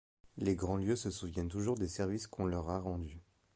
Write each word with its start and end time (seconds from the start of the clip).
Les 0.37 0.55
Grandlieu 0.55 0.95
se 0.95 1.11
souviennent 1.11 1.47
toujours 1.47 1.77
des 1.77 1.87
services 1.87 2.25
qu’on 2.25 2.47
leur 2.47 2.71
a 2.71 2.79
rendus. 2.79 3.21